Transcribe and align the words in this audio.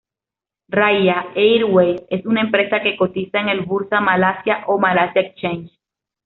Raya 0.67 1.27
Airways 1.35 2.01
es 2.09 2.25
una 2.25 2.41
empresa 2.41 2.81
que 2.81 2.97
cotiza 2.97 3.39
en 3.39 3.49
el 3.49 3.59
Bursa 3.65 4.01
Malaysia 4.01 4.63
o 4.65 4.79
Malaysia 4.79 5.21
Exchange. 5.21 5.71